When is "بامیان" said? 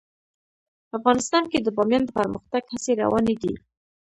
1.77-2.03